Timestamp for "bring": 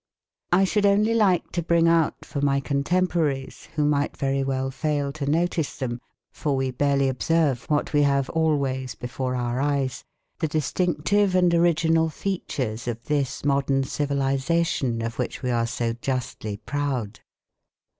1.61-1.87